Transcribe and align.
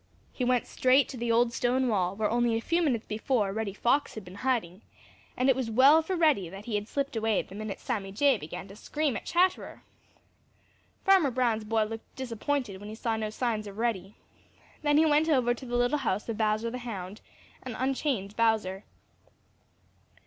He 0.33 0.43
went 0.43 0.65
straight 0.65 1.07
to 1.09 1.15
the 1.17 1.31
old 1.31 1.53
stone 1.53 1.87
wall 1.87 2.15
where 2.15 2.27
only 2.27 2.57
a 2.57 2.59
few 2.59 2.81
minutes 2.81 3.05
before 3.05 3.53
Reddy 3.53 3.75
Fox 3.75 4.15
had 4.15 4.25
been 4.25 4.33
hiding, 4.41 4.81
and 5.37 5.47
it 5.47 5.55
was 5.55 5.69
well 5.69 6.01
for 6.01 6.15
Reddy 6.15 6.49
that 6.49 6.65
he 6.65 6.73
had 6.73 6.87
slipped 6.87 7.15
away 7.15 7.39
the 7.43 7.53
minute 7.53 7.79
Sammy 7.79 8.11
Jay 8.11 8.35
began 8.35 8.67
to 8.69 8.75
scream 8.75 9.15
at 9.15 9.27
Chatterer. 9.27 9.83
Farmer 11.05 11.29
Brown's 11.29 11.65
boy 11.65 11.83
looked 11.83 12.15
disappointed 12.15 12.79
when 12.79 12.89
he 12.89 12.95
saw 12.95 13.15
no 13.15 13.29
signs 13.29 13.67
of 13.67 13.77
Reddy. 13.77 14.15
Then 14.81 14.97
he 14.97 15.05
went 15.05 15.29
over 15.29 15.53
to 15.53 15.65
the 15.67 15.77
little 15.77 15.99
house 15.99 16.27
of 16.27 16.35
Bowser 16.35 16.71
the 16.71 16.79
Hound 16.79 17.21
and 17.61 17.75
unchained 17.77 18.35
Bowser. 18.35 18.83